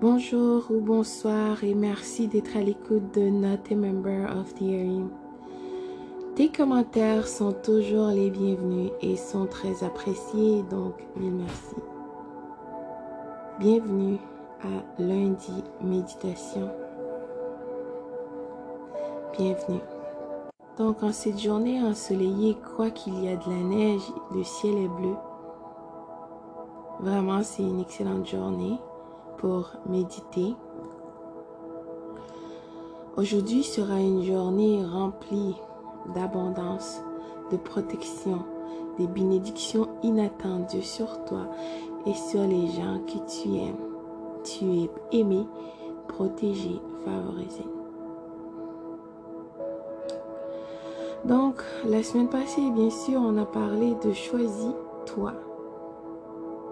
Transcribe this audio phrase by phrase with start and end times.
[0.00, 5.04] Bonjour ou bonsoir et merci d'être à l'écoute de Not a Member of the Area.
[6.34, 11.76] Tes commentaires sont toujours les bienvenus et sont très appréciés, donc mille merci.
[13.60, 14.18] Bienvenue
[14.64, 16.68] à lundi méditation.
[19.38, 19.80] Bienvenue.
[20.76, 24.88] Donc en cette journée ensoleillée, quoi qu'il y a de la neige, le ciel est
[24.88, 25.14] bleu.
[26.98, 28.76] Vraiment, c'est une excellente journée
[29.86, 30.54] méditer.
[33.16, 35.54] Aujourd'hui sera une journée remplie
[36.14, 37.00] d'abondance,
[37.50, 38.40] de protection,
[38.98, 41.46] des bénédictions inattendues sur toi
[42.06, 43.76] et sur les gens que tu aimes.
[44.42, 45.46] Tu es aimé,
[46.08, 47.64] protégé, favorisé.
[51.24, 55.32] Donc, la semaine passée, bien sûr, on a parlé de choisis-toi.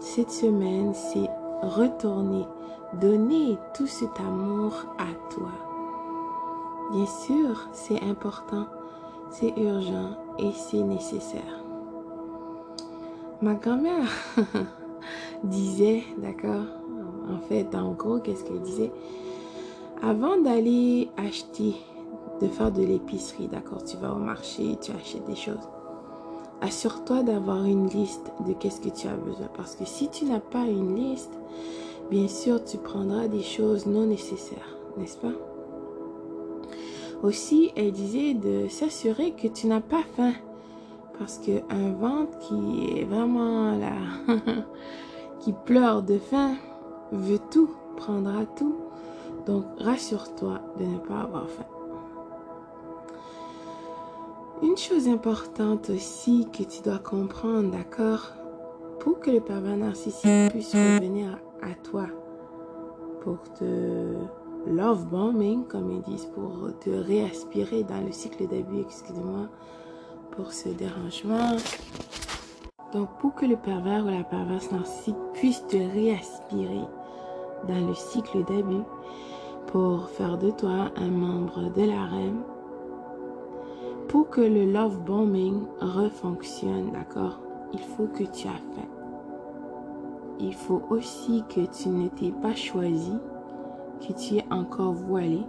[0.00, 1.30] Cette semaine, c'est
[1.62, 2.46] retourner,
[3.00, 5.50] donner tout cet amour à toi.
[6.92, 8.66] Bien sûr, c'est important
[9.34, 11.64] c'est urgent et c'est nécessaire.
[13.42, 14.08] Ma grand-mère
[15.44, 16.66] disait, d'accord,
[17.28, 18.92] en fait, en gros, qu'est-ce qu'elle disait?
[20.02, 21.74] Avant d'aller acheter,
[22.40, 25.68] de faire de l'épicerie, d'accord, tu vas au marché, tu achètes des choses.
[26.60, 29.48] Assure-toi d'avoir une liste de qu'est-ce que tu as besoin.
[29.56, 31.38] Parce que si tu n'as pas une liste,
[32.10, 35.32] bien sûr, tu prendras des choses non nécessaires, n'est-ce pas?
[37.22, 40.32] Aussi, elle disait de s'assurer que tu n'as pas faim.
[41.18, 43.94] Parce qu'un ventre qui est vraiment là,
[45.40, 46.56] qui pleure de faim,
[47.12, 48.76] veut tout, prendra tout.
[49.46, 51.64] Donc, rassure-toi de ne pas avoir faim.
[54.62, 58.32] Une chose importante aussi que tu dois comprendre, d'accord,
[59.00, 62.06] pour que le pervers narcissique puisse revenir à toi,
[63.20, 64.14] pour te
[64.66, 69.48] love bombing, comme ils disent, pour te réaspirer dans le cycle d'abus, excusez-moi
[70.30, 71.56] pour ce dérangement.
[72.92, 76.84] Donc, pour que le pervers ou la perverse narcissique puisse te réaspirer
[77.68, 78.84] dans le cycle d'abus,
[79.66, 82.40] pour faire de toi un membre de la reine,
[84.08, 87.40] pour que le love bombing refonctionne, d'accord,
[87.72, 88.88] il faut que tu as faim.
[90.40, 93.12] Il faut aussi que tu ne t'es pas choisi
[94.00, 95.40] que tu es encore voilé,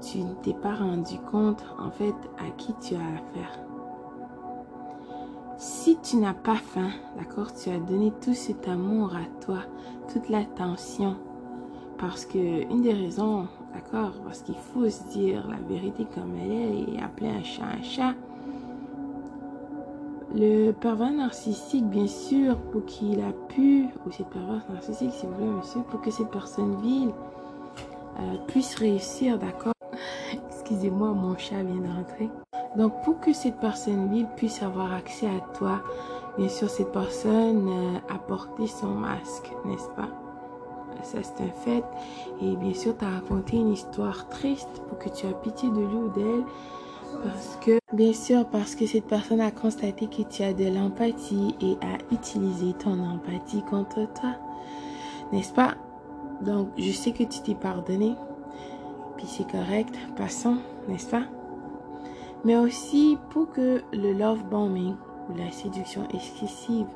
[0.00, 3.58] tu ne t'es pas rendu compte en fait à qui tu as affaire.
[5.56, 9.58] Si tu n'as pas faim, d'accord, tu as donné tout cet amour à toi,
[10.12, 11.16] toute l'attention,
[11.98, 16.52] parce que une des raisons, d'accord, parce qu'il faut se dire la vérité comme elle
[16.52, 18.14] est et appeler un chat un chat.
[20.34, 25.34] Le pervers narcissique, bien sûr, pour qu'il a pu, ou cette perverse narcissique, si vous
[25.34, 27.12] voulez, monsieur, pour que cette personne vive,
[28.18, 29.74] euh, puisse réussir, d'accord?
[30.48, 32.30] Excusez-moi, mon chat vient de rentrer.
[32.76, 35.82] Donc, pour que cette personne vive puisse avoir accès à toi,
[36.38, 40.08] bien sûr, cette personne euh, a porté son masque, n'est-ce pas?
[41.02, 41.84] Ça, c'est un fait.
[42.40, 45.80] Et bien sûr, tu as raconté une histoire triste pour que tu aies pitié de
[45.80, 46.44] lui ou d'elle.
[47.24, 51.54] Parce que, bien sûr, parce que cette personne a constaté que tu as de l'empathie
[51.60, 54.34] et a utilisé ton empathie contre toi.
[55.32, 55.74] N'est-ce pas?
[56.40, 58.14] Donc, je sais que tu t'es pardonné.
[59.16, 59.94] Puis c'est correct.
[60.16, 60.56] Passons,
[60.88, 61.24] n'est-ce pas?
[62.44, 64.94] Mais aussi pour que le love bombing
[65.28, 66.86] ou la séduction excessive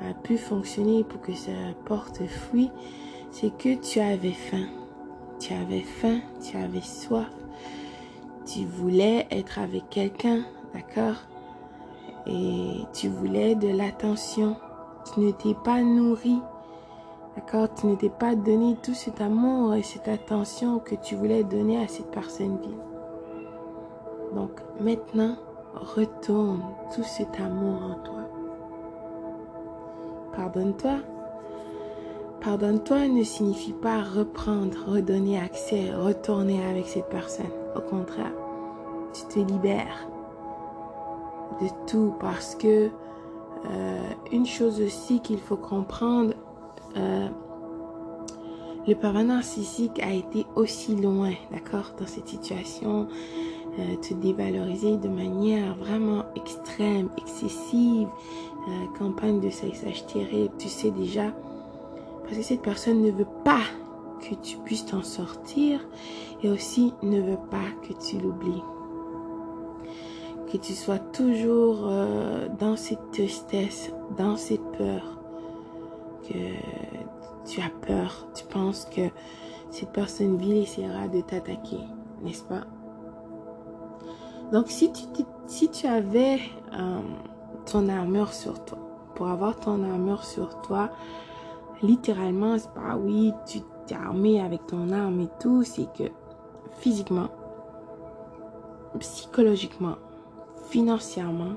[0.00, 1.52] a pu fonctionner pour que ça
[1.84, 2.70] porte fruit,
[3.30, 4.66] c'est que tu avais faim.
[5.38, 7.30] Tu avais faim, tu avais soif.
[8.46, 11.16] Tu voulais être avec quelqu'un, d'accord?
[12.26, 14.56] Et tu voulais de l'attention.
[15.12, 16.40] Tu ne t'es pas nourri
[17.36, 17.68] D'accord?
[17.74, 21.86] Tu n'étais pas donné tout cet amour et cette attention que tu voulais donner à
[21.86, 22.80] cette personne vive.
[24.34, 25.36] Donc maintenant,
[25.74, 26.62] retourne
[26.94, 28.22] tout cet amour en toi.
[30.34, 30.96] Pardonne-toi.
[32.46, 37.50] Pardonne-toi ne signifie pas reprendre, redonner accès, retourner avec cette personne.
[37.74, 38.30] Au contraire,
[39.12, 40.08] tu te libères
[41.60, 42.88] de tout parce que
[43.68, 46.34] euh, une chose aussi qu'il faut comprendre,
[46.96, 47.26] euh,
[48.86, 53.08] le pervers narcissique a été aussi loin, d'accord, dans cette situation,
[53.80, 58.06] euh, te dévaloriser de manière vraiment extrême, excessive,
[58.98, 61.32] campagne de sexage terrible, tu sais déjà,
[62.26, 63.62] parce que cette personne ne veut pas
[64.20, 65.80] que tu puisses t'en sortir
[66.42, 68.62] et aussi ne veut pas que tu l'oublies.
[70.50, 71.88] Que tu sois toujours
[72.58, 75.18] dans cette tristesse, dans cette peur,
[76.28, 76.34] que
[77.44, 79.08] tu as peur, tu penses que
[79.70, 81.80] cette personne vile essaiera de t'attaquer,
[82.22, 82.64] n'est-ce pas?
[84.52, 85.02] Donc, si tu,
[85.46, 86.38] si tu avais
[86.72, 87.00] euh,
[87.70, 88.78] ton armure sur toi,
[89.14, 90.90] pour avoir ton armure sur toi,
[91.82, 96.04] littéralement, c'est pas oui, tu t'es armé avec ton arme et tout, c'est que
[96.78, 97.28] physiquement,
[98.98, 99.96] psychologiquement,
[100.68, 101.54] financièrement,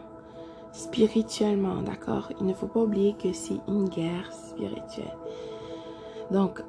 [0.71, 2.29] spirituellement, d'accord?
[2.39, 5.17] Il ne faut pas oublier que c'est une guerre spirituelle.
[6.31, 6.63] Donc,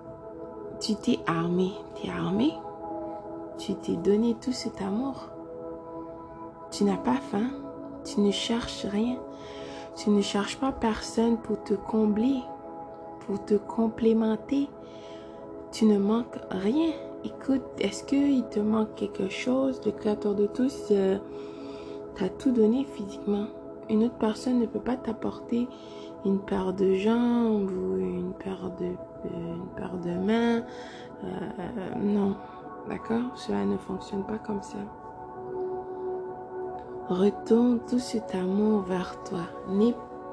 [0.81, 2.55] tu t'es armé, tu es armé,
[3.59, 5.29] tu t'es donné tout cet amour.
[6.71, 7.51] Tu n'as pas faim,
[8.05, 9.19] tu ne cherches rien,
[9.97, 12.41] tu ne cherches pas personne pour te combler,
[13.31, 14.69] pour te complémenter.
[15.71, 16.91] Tu ne manques rien.
[17.23, 19.81] Écoute, est-ce qu'il te manque quelque chose?
[19.87, 21.17] Le Créateur de tous euh,
[22.17, 23.47] t'a tout donné physiquement.
[23.89, 25.69] Une autre personne ne peut pas t'apporter
[26.25, 30.65] une paire de jambes ou une paire de, euh, une paire de mains.
[31.23, 32.35] Euh, non,
[32.89, 33.37] d'accord?
[33.37, 34.79] Cela ne fonctionne pas comme ça.
[37.09, 39.43] Retourne tout cet amour vers toi.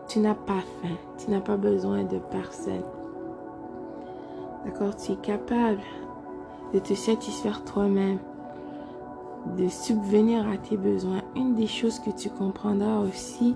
[0.07, 0.95] Tu n'as pas faim.
[1.17, 2.83] Tu n'as pas besoin de personne.
[4.65, 4.95] D'accord?
[4.95, 5.81] Tu es capable
[6.73, 8.19] de te satisfaire toi-même,
[9.57, 11.21] de subvenir à tes besoins.
[11.35, 13.55] Une des choses que tu comprendras aussi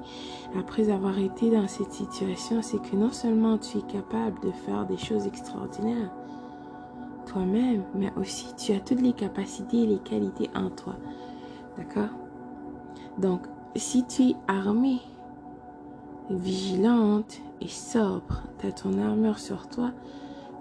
[0.57, 4.85] après avoir été dans cette situation, c'est que non seulement tu es capable de faire
[4.85, 6.11] des choses extraordinaires
[7.25, 10.95] toi-même, mais aussi tu as toutes les capacités et les qualités en toi.
[11.77, 12.09] D'accord?
[13.17, 13.41] Donc,
[13.75, 14.99] si tu es armé,
[16.37, 19.91] vigilante et sobre, tu as ton armure sur toi,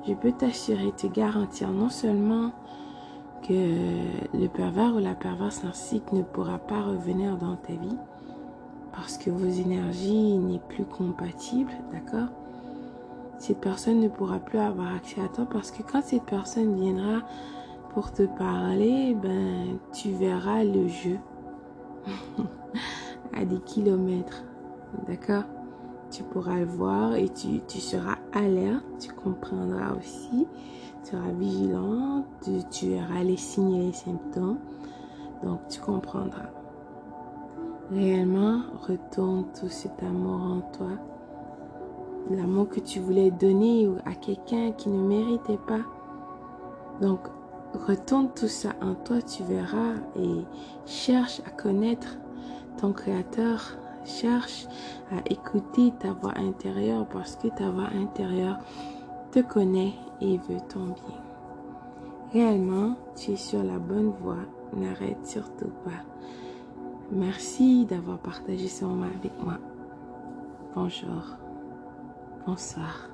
[0.07, 2.53] je peux t'assurer, te garantir non seulement
[3.47, 7.97] que le pervers ou la perverse narcissique ne pourra pas revenir dans ta vie
[8.93, 12.29] parce que vos énergies n'est plus compatible, d'accord?
[13.39, 17.23] Cette personne ne pourra plus avoir accès à toi parce que quand cette personne viendra
[17.95, 21.19] pour te parler, ben tu verras le jeu
[23.35, 24.45] à des kilomètres,
[25.07, 25.45] d'accord?
[26.11, 30.47] Tu pourras le voir et tu, tu seras alerte, tu comprendras aussi,
[31.05, 34.59] tu seras vigilant, tu, tu verras les signes et les symptômes,
[35.43, 36.51] donc tu comprendras.
[37.91, 40.91] Réellement, retourne tout cet amour en toi,
[42.31, 45.81] l'amour que tu voulais donner à quelqu'un qui ne méritait pas.
[47.01, 47.21] Donc,
[47.75, 50.45] retourne tout ça en toi, tu verras, et
[50.87, 52.17] cherche à connaître
[52.81, 54.67] ton Créateur cherche
[55.11, 58.59] à écouter ta voix intérieure parce que ta voix intérieure
[59.31, 61.21] te connaît et veut ton bien.
[62.33, 64.45] Réellement, tu es sur la bonne voie.
[64.77, 66.05] N'arrête surtout pas.
[67.11, 69.59] Merci d'avoir partagé ce moment avec moi.
[70.75, 71.37] Bonjour.
[72.47, 73.10] Bonsoir.